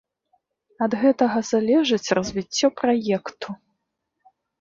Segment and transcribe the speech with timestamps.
[0.85, 3.47] Ад гэтага залежыць развіццё праекту.